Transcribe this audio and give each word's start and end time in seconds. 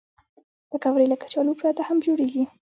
پکورې 0.69 1.05
له 1.11 1.17
کچالو 1.21 1.57
پرته 1.59 1.81
هم 1.87 1.97
جوړېږي 2.05 2.43